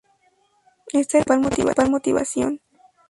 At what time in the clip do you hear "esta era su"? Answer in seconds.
0.93-1.41